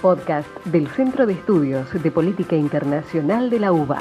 podcast 0.00 0.48
del 0.64 0.88
Centro 0.88 1.26
de 1.26 1.34
Estudios 1.34 1.86
de 1.92 2.10
Política 2.10 2.56
Internacional 2.56 3.50
de 3.50 3.60
la 3.60 3.70
UBA. 3.70 3.98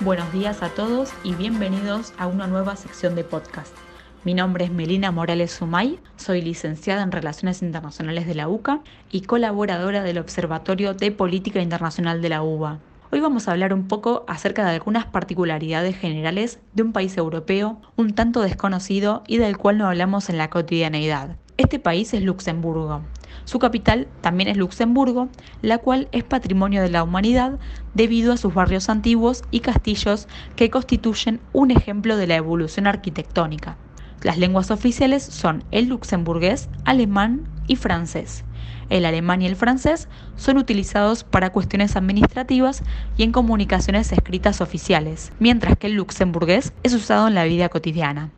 Buenos 0.00 0.32
días 0.32 0.62
a 0.62 0.70
todos 0.70 1.12
y 1.22 1.34
bienvenidos 1.34 2.14
a 2.16 2.26
una 2.26 2.46
nueva 2.46 2.76
sección 2.76 3.14
de 3.14 3.24
podcast. 3.24 3.76
Mi 4.24 4.32
nombre 4.32 4.64
es 4.64 4.70
Melina 4.70 5.10
Morales 5.10 5.52
Sumay, 5.52 5.98
soy 6.16 6.40
licenciada 6.40 7.02
en 7.02 7.12
Relaciones 7.12 7.60
Internacionales 7.60 8.26
de 8.26 8.34
la 8.34 8.48
UCA 8.48 8.80
y 9.10 9.22
colaboradora 9.22 10.02
del 10.02 10.18
Observatorio 10.18 10.94
de 10.94 11.10
Política 11.10 11.60
Internacional 11.60 12.22
de 12.22 12.28
la 12.30 12.42
UBA. 12.42 12.80
Hoy 13.12 13.18
vamos 13.18 13.48
a 13.48 13.50
hablar 13.50 13.74
un 13.74 13.88
poco 13.88 14.24
acerca 14.28 14.64
de 14.64 14.70
algunas 14.70 15.04
particularidades 15.04 15.96
generales 15.96 16.60
de 16.74 16.84
un 16.84 16.92
país 16.92 17.16
europeo 17.16 17.80
un 17.96 18.14
tanto 18.14 18.40
desconocido 18.40 19.24
y 19.26 19.38
del 19.38 19.58
cual 19.58 19.78
no 19.78 19.88
hablamos 19.88 20.30
en 20.30 20.38
la 20.38 20.48
cotidianeidad. 20.48 21.36
Este 21.56 21.80
país 21.80 22.14
es 22.14 22.22
Luxemburgo. 22.22 23.00
Su 23.46 23.58
capital 23.58 24.06
también 24.20 24.48
es 24.48 24.56
Luxemburgo, 24.56 25.28
la 25.60 25.78
cual 25.78 26.08
es 26.12 26.22
patrimonio 26.22 26.82
de 26.82 26.90
la 26.90 27.02
humanidad 27.02 27.58
debido 27.94 28.32
a 28.32 28.36
sus 28.36 28.54
barrios 28.54 28.88
antiguos 28.88 29.42
y 29.50 29.58
castillos 29.58 30.28
que 30.54 30.70
constituyen 30.70 31.40
un 31.52 31.72
ejemplo 31.72 32.16
de 32.16 32.28
la 32.28 32.36
evolución 32.36 32.86
arquitectónica. 32.86 33.76
Las 34.22 34.38
lenguas 34.38 34.70
oficiales 34.70 35.24
son 35.24 35.64
el 35.72 35.88
luxemburgués, 35.88 36.68
alemán 36.84 37.48
y 37.66 37.74
francés. 37.74 38.44
El 38.90 39.04
alemán 39.06 39.40
y 39.40 39.46
el 39.46 39.56
francés 39.56 40.08
son 40.36 40.58
utilizados 40.58 41.24
para 41.24 41.50
cuestiones 41.50 41.96
administrativas 41.96 42.82
y 43.16 43.22
en 43.22 43.32
comunicaciones 43.32 44.12
escritas 44.12 44.60
oficiales, 44.60 45.32
mientras 45.38 45.78
que 45.78 45.86
el 45.86 45.94
luxemburgués 45.94 46.72
es 46.82 46.92
usado 46.92 47.28
en 47.28 47.34
la 47.34 47.44
vida 47.44 47.68
cotidiana. 47.68 48.30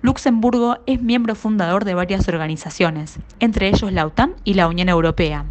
Luxemburgo 0.00 0.78
es 0.86 1.02
miembro 1.02 1.34
fundador 1.34 1.84
de 1.84 1.94
varias 1.94 2.26
organizaciones, 2.28 3.18
entre 3.38 3.68
ellos 3.68 3.92
la 3.92 4.06
OTAN 4.06 4.34
y 4.44 4.54
la 4.54 4.68
Unión 4.68 4.88
Europea. 4.88 5.44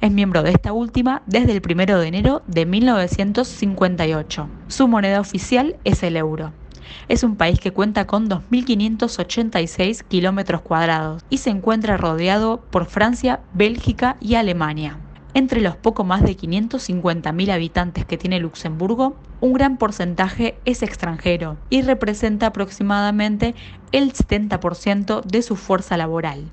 Es 0.00 0.12
miembro 0.12 0.42
de 0.42 0.50
esta 0.50 0.72
última 0.72 1.22
desde 1.26 1.52
el 1.52 1.62
1 1.64 1.98
de 1.98 2.06
enero 2.06 2.42
de 2.46 2.66
1958. 2.66 4.48
Su 4.68 4.86
moneda 4.86 5.20
oficial 5.20 5.76
es 5.84 6.02
el 6.02 6.16
euro. 6.16 6.52
Es 7.08 7.22
un 7.22 7.36
país 7.36 7.60
que 7.60 7.72
cuenta 7.72 8.06
con 8.06 8.28
2.586 8.28 10.02
kilómetros 10.04 10.60
cuadrados 10.62 11.22
y 11.30 11.38
se 11.38 11.50
encuentra 11.50 11.96
rodeado 11.96 12.60
por 12.70 12.86
Francia, 12.86 13.40
Bélgica 13.54 14.16
y 14.20 14.34
Alemania. 14.34 14.98
Entre 15.34 15.60
los 15.60 15.76
poco 15.76 16.02
más 16.02 16.22
de 16.22 16.34
550.000 16.34 17.50
habitantes 17.52 18.06
que 18.06 18.16
tiene 18.16 18.40
Luxemburgo, 18.40 19.16
un 19.42 19.52
gran 19.52 19.76
porcentaje 19.76 20.58
es 20.64 20.82
extranjero 20.82 21.58
y 21.68 21.82
representa 21.82 22.46
aproximadamente 22.46 23.54
el 23.92 24.14
70% 24.14 25.22
de 25.22 25.42
su 25.42 25.56
fuerza 25.56 25.98
laboral. 25.98 26.50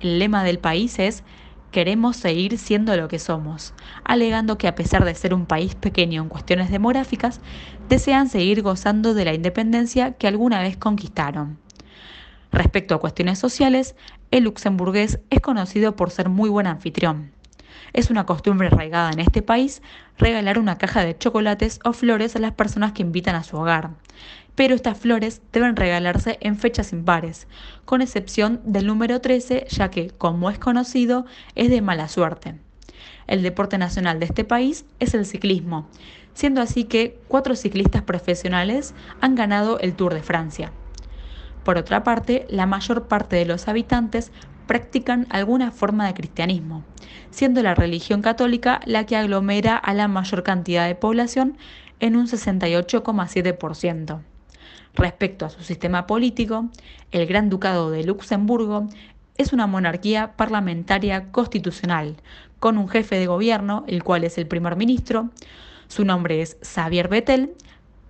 El 0.00 0.20
lema 0.20 0.44
del 0.44 0.60
país 0.60 1.00
es 1.00 1.24
queremos 1.74 2.16
seguir 2.16 2.56
siendo 2.56 2.96
lo 2.96 3.08
que 3.08 3.18
somos, 3.18 3.74
alegando 4.04 4.58
que 4.58 4.68
a 4.68 4.76
pesar 4.76 5.04
de 5.04 5.12
ser 5.16 5.34
un 5.34 5.44
país 5.44 5.74
pequeño 5.74 6.22
en 6.22 6.28
cuestiones 6.28 6.70
demográficas, 6.70 7.40
desean 7.88 8.28
seguir 8.28 8.62
gozando 8.62 9.12
de 9.12 9.24
la 9.24 9.34
independencia 9.34 10.12
que 10.12 10.28
alguna 10.28 10.60
vez 10.60 10.76
conquistaron. 10.76 11.58
Respecto 12.52 12.94
a 12.94 13.00
cuestiones 13.00 13.40
sociales, 13.40 13.96
el 14.30 14.44
luxemburgués 14.44 15.18
es 15.30 15.40
conocido 15.40 15.96
por 15.96 16.12
ser 16.12 16.28
muy 16.28 16.48
buen 16.48 16.68
anfitrión. 16.68 17.32
Es 17.92 18.10
una 18.10 18.26
costumbre 18.26 18.68
arraigada 18.68 19.10
en 19.10 19.20
este 19.20 19.42
país 19.42 19.82
regalar 20.18 20.58
una 20.58 20.78
caja 20.78 21.04
de 21.04 21.16
chocolates 21.16 21.80
o 21.84 21.92
flores 21.92 22.36
a 22.36 22.40
las 22.40 22.52
personas 22.52 22.92
que 22.92 23.02
invitan 23.02 23.34
a 23.34 23.44
su 23.44 23.56
hogar 23.56 23.90
pero 24.54 24.74
estas 24.74 24.98
flores 24.98 25.42
deben 25.52 25.76
regalarse 25.76 26.38
en 26.40 26.56
fechas 26.56 26.92
impares, 26.92 27.46
con 27.84 28.02
excepción 28.02 28.60
del 28.64 28.86
número 28.86 29.20
13, 29.20 29.66
ya 29.68 29.90
que, 29.90 30.10
como 30.10 30.50
es 30.50 30.58
conocido, 30.58 31.26
es 31.54 31.70
de 31.70 31.82
mala 31.82 32.08
suerte. 32.08 32.54
El 33.26 33.42
deporte 33.42 33.78
nacional 33.78 34.20
de 34.20 34.26
este 34.26 34.44
país 34.44 34.84
es 35.00 35.14
el 35.14 35.26
ciclismo, 35.26 35.88
siendo 36.34 36.60
así 36.60 36.84
que 36.84 37.18
cuatro 37.28 37.56
ciclistas 37.56 38.02
profesionales 38.02 38.94
han 39.20 39.34
ganado 39.34 39.78
el 39.80 39.94
Tour 39.94 40.14
de 40.14 40.22
Francia. 40.22 40.72
Por 41.64 41.78
otra 41.78 42.04
parte, 42.04 42.46
la 42.50 42.66
mayor 42.66 43.08
parte 43.08 43.36
de 43.36 43.46
los 43.46 43.68
habitantes 43.68 44.30
practican 44.66 45.26
alguna 45.30 45.70
forma 45.70 46.06
de 46.06 46.14
cristianismo, 46.14 46.82
siendo 47.30 47.62
la 47.62 47.74
religión 47.74 48.22
católica 48.22 48.80
la 48.86 49.06
que 49.06 49.16
aglomera 49.16 49.76
a 49.76 49.94
la 49.94 50.08
mayor 50.08 50.42
cantidad 50.42 50.86
de 50.86 50.94
población 50.94 51.56
en 52.00 52.16
un 52.16 52.26
68,7%. 52.26 54.20
Respecto 54.94 55.46
a 55.46 55.50
su 55.50 55.62
sistema 55.62 56.06
político, 56.06 56.68
el 57.10 57.26
Gran 57.26 57.50
Ducado 57.50 57.90
de 57.90 58.04
Luxemburgo 58.04 58.88
es 59.36 59.52
una 59.52 59.66
monarquía 59.66 60.36
parlamentaria 60.36 61.32
constitucional, 61.32 62.16
con 62.60 62.78
un 62.78 62.88
jefe 62.88 63.16
de 63.16 63.26
gobierno, 63.26 63.84
el 63.88 64.04
cual 64.04 64.24
es 64.24 64.38
el 64.38 64.46
primer 64.46 64.76
ministro. 64.76 65.30
Su 65.88 66.04
nombre 66.04 66.40
es 66.40 66.56
Xavier 66.62 67.08
Bettel, 67.08 67.54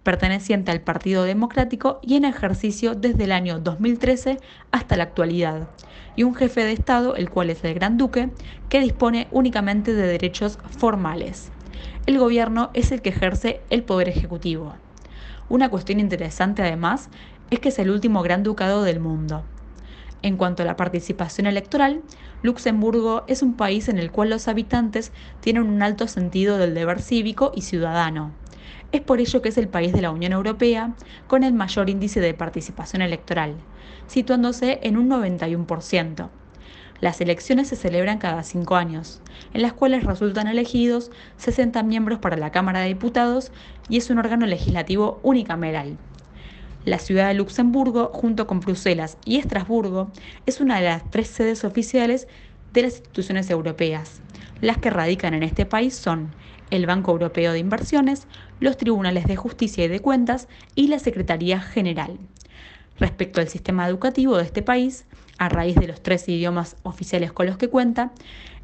perteneciente 0.04 0.70
al 0.70 0.82
Partido 0.82 1.24
Democrático 1.24 1.98
y 2.02 2.14
en 2.14 2.24
ejercicio 2.24 2.94
desde 2.94 3.24
el 3.24 3.32
año 3.32 3.58
2013 3.58 4.38
hasta 4.70 4.96
la 4.96 5.02
actualidad, 5.02 5.68
y 6.14 6.22
un 6.22 6.36
jefe 6.36 6.62
de 6.62 6.72
Estado, 6.72 7.16
el 7.16 7.30
cual 7.30 7.50
es 7.50 7.64
el 7.64 7.74
Gran 7.74 7.96
Duque, 7.96 8.30
que 8.68 8.80
dispone 8.80 9.26
únicamente 9.32 9.94
de 9.94 10.06
derechos 10.06 10.58
formales. 10.78 11.50
El 12.06 12.18
gobierno 12.18 12.70
es 12.74 12.92
el 12.92 13.02
que 13.02 13.08
ejerce 13.08 13.62
el 13.70 13.82
poder 13.82 14.08
ejecutivo. 14.08 14.74
Una 15.48 15.70
cuestión 15.70 16.00
interesante 16.00 16.62
además 16.62 17.08
es 17.50 17.58
que 17.58 17.70
es 17.70 17.78
el 17.78 17.90
último 17.90 18.22
gran 18.22 18.42
ducado 18.42 18.82
del 18.82 19.00
mundo. 19.00 19.42
En 20.22 20.36
cuanto 20.36 20.62
a 20.62 20.66
la 20.66 20.76
participación 20.76 21.46
electoral, 21.46 22.02
Luxemburgo 22.42 23.24
es 23.26 23.42
un 23.42 23.54
país 23.54 23.88
en 23.88 23.98
el 23.98 24.10
cual 24.10 24.30
los 24.30 24.48
habitantes 24.48 25.12
tienen 25.40 25.64
un 25.64 25.82
alto 25.82 26.08
sentido 26.08 26.56
del 26.56 26.74
deber 26.74 27.02
cívico 27.02 27.52
y 27.54 27.62
ciudadano. 27.62 28.32
Es 28.94 29.00
por 29.00 29.18
ello 29.18 29.42
que 29.42 29.48
es 29.48 29.58
el 29.58 29.66
país 29.66 29.92
de 29.92 30.02
la 30.02 30.12
Unión 30.12 30.32
Europea 30.32 30.94
con 31.26 31.42
el 31.42 31.52
mayor 31.52 31.90
índice 31.90 32.20
de 32.20 32.32
participación 32.32 33.02
electoral, 33.02 33.56
situándose 34.06 34.78
en 34.84 34.96
un 34.96 35.10
91%. 35.10 36.28
Las 37.00 37.20
elecciones 37.20 37.66
se 37.66 37.74
celebran 37.74 38.18
cada 38.18 38.44
cinco 38.44 38.76
años, 38.76 39.20
en 39.52 39.62
las 39.62 39.72
cuales 39.72 40.04
resultan 40.04 40.46
elegidos 40.46 41.10
60 41.38 41.82
miembros 41.82 42.20
para 42.20 42.36
la 42.36 42.52
Cámara 42.52 42.82
de 42.82 42.86
Diputados 42.86 43.50
y 43.88 43.96
es 43.96 44.10
un 44.10 44.18
órgano 44.18 44.46
legislativo 44.46 45.18
unicameral. 45.24 45.98
La 46.84 47.00
ciudad 47.00 47.26
de 47.26 47.34
Luxemburgo, 47.34 48.12
junto 48.14 48.46
con 48.46 48.60
Bruselas 48.60 49.18
y 49.24 49.38
Estrasburgo, 49.38 50.12
es 50.46 50.60
una 50.60 50.78
de 50.78 50.84
las 50.84 51.10
tres 51.10 51.26
sedes 51.26 51.64
oficiales 51.64 52.28
de 52.72 52.82
las 52.82 52.98
instituciones 52.98 53.50
europeas. 53.50 54.20
Las 54.60 54.78
que 54.78 54.90
radican 54.90 55.34
en 55.34 55.42
este 55.42 55.66
país 55.66 55.94
son 55.94 56.34
el 56.70 56.86
Banco 56.86 57.12
Europeo 57.12 57.52
de 57.52 57.58
Inversiones, 57.58 58.26
los 58.60 58.76
Tribunales 58.76 59.26
de 59.26 59.36
Justicia 59.36 59.84
y 59.84 59.88
de 59.88 60.00
Cuentas 60.00 60.48
y 60.74 60.88
la 60.88 60.98
Secretaría 60.98 61.60
General. 61.60 62.18
Respecto 62.98 63.40
al 63.40 63.48
sistema 63.48 63.88
educativo 63.88 64.36
de 64.36 64.44
este 64.44 64.62
país, 64.62 65.04
a 65.38 65.48
raíz 65.48 65.74
de 65.76 65.88
los 65.88 66.02
tres 66.02 66.28
idiomas 66.28 66.76
oficiales 66.84 67.32
con 67.32 67.46
los 67.46 67.56
que 67.56 67.68
cuenta, 67.68 68.12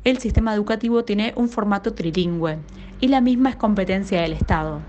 el 0.04 0.18
sistema 0.18 0.54
educativo 0.54 1.04
tiene 1.04 1.32
un 1.36 1.48
formato 1.48 1.92
trilingüe 1.92 2.58
y 3.00 3.08
la 3.08 3.20
misma 3.20 3.50
es 3.50 3.56
competencia 3.56 4.22
del 4.22 4.32
Estado, 4.32 4.80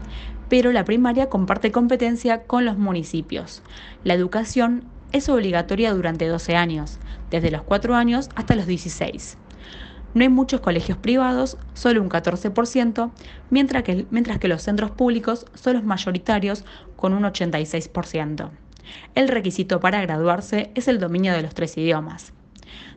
pero 0.47 0.71
la 0.71 0.85
primaria 0.85 1.29
comparte 1.29 1.71
competencia 1.71 2.43
con 2.43 2.65
los 2.65 2.77
municipios. 2.77 3.63
La 4.03 4.13
educación 4.13 4.83
es 5.11 5.27
obligatoria 5.27 5.93
durante 5.93 6.27
12 6.27 6.55
años, 6.55 6.99
desde 7.29 7.51
los 7.51 7.63
4 7.63 7.95
años 7.95 8.29
hasta 8.35 8.55
los 8.55 8.67
16. 8.67 9.37
No 10.13 10.23
hay 10.23 10.29
muchos 10.29 10.59
colegios 10.59 10.97
privados, 10.97 11.57
solo 11.73 12.01
un 12.01 12.09
14%, 12.09 13.11
mientras 13.49 13.83
que, 13.83 14.05
mientras 14.11 14.39
que 14.39 14.47
los 14.47 14.61
centros 14.61 14.91
públicos 14.91 15.45
son 15.53 15.75
los 15.75 15.83
mayoritarios 15.83 16.65
con 16.95 17.13
un 17.13 17.23
86%. 17.23 18.49
El 19.15 19.27
requisito 19.29 19.79
para 19.79 20.01
graduarse 20.01 20.71
es 20.75 20.87
el 20.87 20.99
dominio 20.99 21.33
de 21.33 21.41
los 21.41 21.53
tres 21.53 21.77
idiomas. 21.77 22.33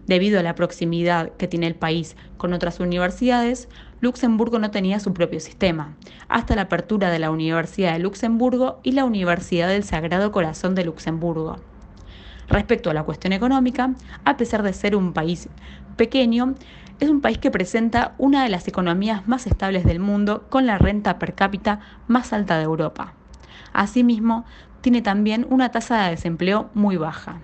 Debido 0.06 0.40
a 0.40 0.42
la 0.42 0.54
proximidad 0.54 1.30
que 1.32 1.48
tiene 1.48 1.66
el 1.66 1.74
país 1.74 2.16
con 2.36 2.52
otras 2.52 2.80
universidades, 2.80 3.68
Luxemburgo 4.00 4.58
no 4.58 4.70
tenía 4.70 5.00
su 5.00 5.14
propio 5.14 5.40
sistema, 5.40 5.96
hasta 6.28 6.56
la 6.56 6.62
apertura 6.62 7.10
de 7.10 7.18
la 7.18 7.30
Universidad 7.30 7.94
de 7.94 8.00
Luxemburgo 8.00 8.80
y 8.82 8.92
la 8.92 9.04
Universidad 9.04 9.68
del 9.68 9.84
Sagrado 9.84 10.30
Corazón 10.30 10.74
de 10.74 10.84
Luxemburgo. 10.84 11.56
Respecto 12.48 12.90
a 12.90 12.94
la 12.94 13.04
cuestión 13.04 13.32
económica, 13.32 13.94
a 14.26 14.36
pesar 14.36 14.62
de 14.62 14.74
ser 14.74 14.94
un 14.94 15.14
país 15.14 15.48
pequeño, 15.96 16.54
es 17.00 17.08
un 17.08 17.20
país 17.20 17.38
que 17.38 17.50
presenta 17.50 18.14
una 18.18 18.42
de 18.42 18.48
las 18.48 18.68
economías 18.68 19.26
más 19.26 19.46
estables 19.46 19.84
del 19.84 20.00
mundo 20.00 20.46
con 20.48 20.66
la 20.66 20.78
renta 20.78 21.18
per 21.18 21.34
cápita 21.34 21.80
más 22.06 22.32
alta 22.32 22.56
de 22.56 22.64
Europa. 22.64 23.14
Asimismo, 23.72 24.44
tiene 24.80 25.02
también 25.02 25.46
una 25.50 25.70
tasa 25.70 26.04
de 26.04 26.10
desempleo 26.10 26.70
muy 26.74 26.96
baja. 26.96 27.40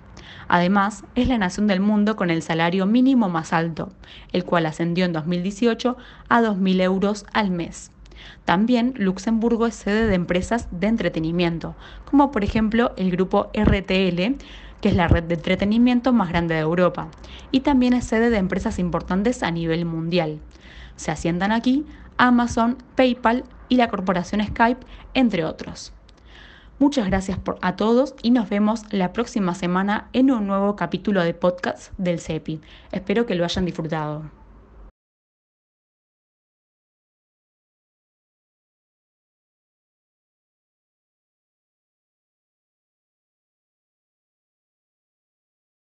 Además, 0.47 1.03
es 1.15 1.27
la 1.27 1.37
nación 1.37 1.67
del 1.67 1.79
mundo 1.79 2.15
con 2.15 2.29
el 2.29 2.41
salario 2.41 2.85
mínimo 2.85 3.29
más 3.29 3.53
alto, 3.53 3.89
el 4.31 4.45
cual 4.45 4.65
ascendió 4.65 5.05
en 5.05 5.13
2018 5.13 5.97
a 6.29 6.41
2.000 6.41 6.81
euros 6.81 7.25
al 7.33 7.51
mes. 7.51 7.91
También 8.45 8.93
Luxemburgo 8.97 9.65
es 9.65 9.75
sede 9.75 10.07
de 10.07 10.15
empresas 10.15 10.67
de 10.71 10.87
entretenimiento, 10.87 11.75
como 12.05 12.31
por 12.31 12.43
ejemplo 12.43 12.93
el 12.97 13.11
grupo 13.11 13.49
RTL, 13.53 14.35
que 14.81 14.89
es 14.89 14.95
la 14.95 15.07
red 15.07 15.23
de 15.23 15.35
entretenimiento 15.35 16.11
más 16.11 16.29
grande 16.29 16.55
de 16.55 16.61
Europa, 16.61 17.07
y 17.51 17.61
también 17.61 17.93
es 17.93 18.05
sede 18.05 18.29
de 18.29 18.37
empresas 18.37 18.79
importantes 18.79 19.43
a 19.43 19.51
nivel 19.51 19.85
mundial. 19.85 20.39
Se 20.95 21.11
asientan 21.11 21.51
aquí 21.51 21.85
Amazon, 22.17 22.77
PayPal 22.95 23.43
y 23.69 23.77
la 23.77 23.87
corporación 23.87 24.45
Skype, 24.45 24.85
entre 25.13 25.45
otros. 25.45 25.93
Muchas 26.79 27.07
gracias 27.07 27.37
a 27.61 27.75
todos 27.75 28.15
y 28.23 28.31
nos 28.31 28.49
vemos 28.49 28.91
la 28.91 29.13
próxima 29.13 29.53
semana 29.53 30.09
en 30.13 30.31
un 30.31 30.47
nuevo 30.47 30.75
capítulo 30.75 31.23
de 31.23 31.35
podcast 31.35 31.93
del 31.99 32.19
CEPI. 32.19 32.59
Espero 32.91 33.27
que 33.27 33.35
lo 33.35 33.43
hayan 33.43 33.65
disfrutado. 33.65 34.40